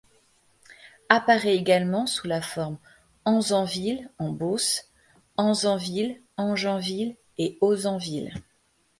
[1.09, 2.79] Apparait également sous la forme
[3.23, 4.89] Enzanville en Beauce,
[5.37, 8.33] Anzanville, Anjanville et Auzanville.